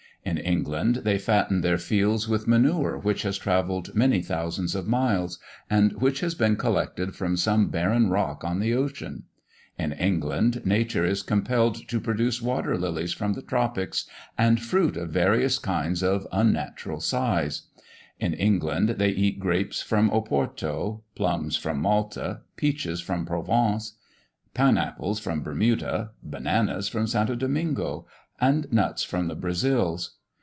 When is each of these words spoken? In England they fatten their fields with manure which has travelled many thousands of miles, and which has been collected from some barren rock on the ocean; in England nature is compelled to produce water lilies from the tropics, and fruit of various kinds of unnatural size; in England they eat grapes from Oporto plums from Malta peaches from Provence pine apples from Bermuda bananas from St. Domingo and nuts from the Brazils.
In 0.23 0.37
England 0.37 0.97
they 0.97 1.17
fatten 1.17 1.61
their 1.61 1.79
fields 1.79 2.27
with 2.29 2.47
manure 2.47 2.95
which 2.95 3.23
has 3.23 3.39
travelled 3.39 3.95
many 3.95 4.21
thousands 4.21 4.75
of 4.75 4.87
miles, 4.87 5.39
and 5.67 5.93
which 5.93 6.19
has 6.19 6.35
been 6.35 6.57
collected 6.57 7.15
from 7.15 7.35
some 7.35 7.69
barren 7.69 8.07
rock 8.07 8.43
on 8.43 8.59
the 8.59 8.71
ocean; 8.75 9.23
in 9.79 9.93
England 9.93 10.61
nature 10.63 11.03
is 11.03 11.23
compelled 11.23 11.87
to 11.87 11.99
produce 11.99 12.39
water 12.39 12.77
lilies 12.77 13.13
from 13.13 13.33
the 13.33 13.41
tropics, 13.41 14.05
and 14.37 14.61
fruit 14.61 14.95
of 14.95 15.09
various 15.09 15.57
kinds 15.57 16.03
of 16.03 16.27
unnatural 16.31 16.99
size; 16.99 17.63
in 18.19 18.35
England 18.35 18.89
they 18.99 19.09
eat 19.09 19.39
grapes 19.39 19.81
from 19.81 20.11
Oporto 20.11 21.01
plums 21.15 21.57
from 21.57 21.79
Malta 21.81 22.41
peaches 22.57 23.01
from 23.01 23.25
Provence 23.25 23.93
pine 24.53 24.77
apples 24.77 25.19
from 25.19 25.41
Bermuda 25.41 26.11
bananas 26.21 26.87
from 26.89 27.07
St. 27.07 27.39
Domingo 27.39 28.05
and 28.43 28.65
nuts 28.73 29.03
from 29.03 29.27
the 29.27 29.35
Brazils. 29.35 30.15